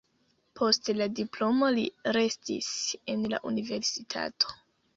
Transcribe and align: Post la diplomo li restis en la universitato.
Post 0.59 0.89
la 1.01 1.07
diplomo 1.19 1.69
li 1.75 1.83
restis 2.19 2.71
en 3.15 3.29
la 3.35 3.43
universitato. 3.53 4.61